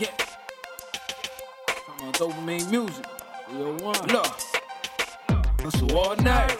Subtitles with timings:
[0.00, 0.08] Yeah.
[1.66, 3.04] Talking about Dopamean music.
[3.50, 4.08] 301.
[4.08, 4.26] Look.
[5.60, 6.56] Hustle all night.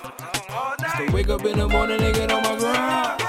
[0.93, 3.21] Still wake up in the morning and get on my grind.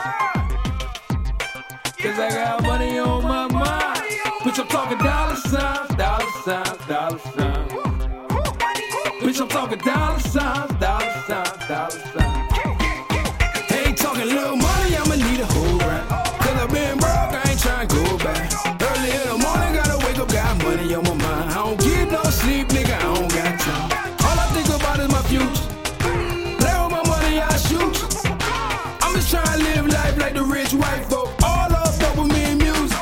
[1.98, 4.02] Cause I got money on my mind.
[4.42, 7.72] Bitch, I'm talking dollar signs, dollar signs, dollar signs.
[9.22, 11.01] Bitch, I'm talking dollar signs, dollar
[20.96, 21.52] on my mind.
[21.52, 23.92] I don't get no sleep, nigga, I don't got time.
[24.26, 25.68] All I think about is my future.
[26.60, 27.96] Play with my money, I shoot.
[29.02, 31.30] I'm just trying to live life like the rich white folk.
[31.44, 32.98] All up Dopamean music.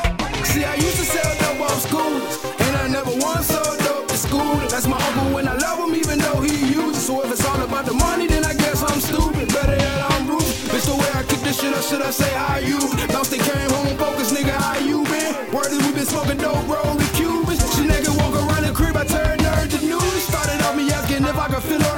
[0.46, 4.18] See, I used to sell dope off schools, and I never once sold dope at
[4.18, 4.54] school.
[4.68, 7.06] That's my uncle when I love him, even though he uses.
[7.06, 9.48] So if it's all about the money, then I guess I'm stupid.
[9.48, 10.42] Better yet, I'm rude.
[10.76, 12.78] It's the way I kick this shit up, should I say how you?
[13.08, 15.34] Bounce they came home focus, nigga, how you been?
[15.52, 16.89] Word is we been smoking dope, roll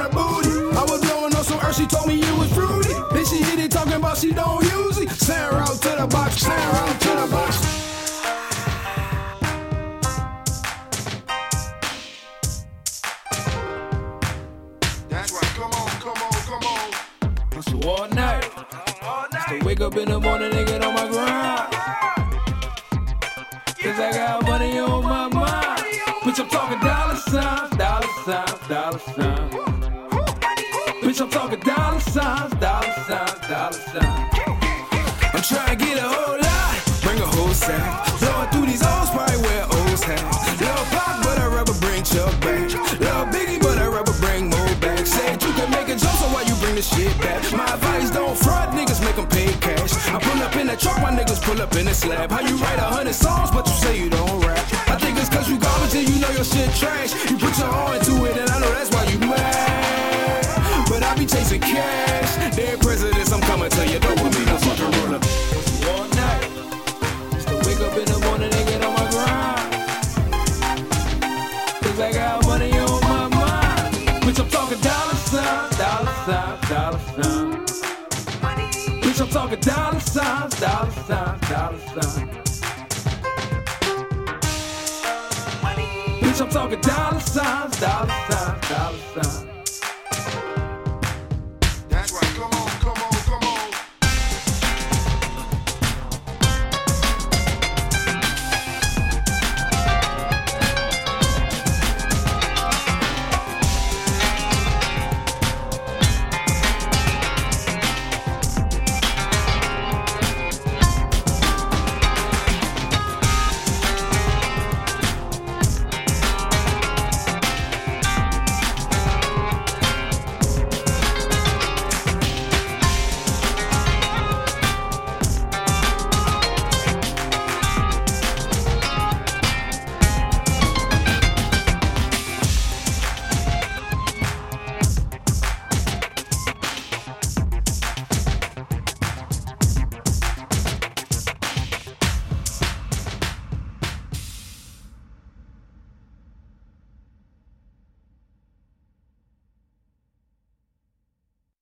[0.01, 0.77] her booty.
[0.77, 2.93] I was blowing on some earth, she told me it was fruity.
[3.13, 5.09] Then she hit it talking about she don't use it.
[5.11, 7.83] Send her out to the box, send her out to the box.
[15.09, 15.51] That's right.
[15.55, 16.91] Come on, come on, come on.
[17.53, 18.49] Hustle all night.
[19.45, 21.73] Still wake up in the morning and get on my grind.
[23.83, 25.83] Cause I got money on my mind.
[26.23, 29.32] Bitch, I'm talking dollar signs, dollar signs, dollar signs.
[31.21, 34.33] I'm talking dollar signs, dollar signs, dollar signs.
[35.29, 38.09] I'm trying to get a whole lot, bring a whole sack.
[38.17, 40.25] Blowing through these O's, probably wear O's hat.
[40.57, 42.65] Little pop, but I'd rather bring Chuck back.
[42.97, 45.05] Little Biggie, but I'd rather bring Mo back.
[45.05, 47.45] Said you can make a joke, so why you bring the shit back?
[47.53, 49.93] My advice, don't front, niggas make them pay cash.
[50.09, 52.31] I pull up in the truck, my niggas pull up in the slab.
[52.31, 54.57] How you write a hundred songs, but you say you don't rap?
[54.89, 57.13] I think it's cause you garbage and you know your shit trash.
[57.29, 58.32] You put your all into it,
[76.25, 77.81] signs, dollar signs.
[79.01, 82.61] Bitch, I'm talking dollar signs, dollar signs, dollar signs.
[85.61, 85.87] Money.
[86.21, 89.62] Bitch, I'm talking dollar signs, dollar signs, dollar signs.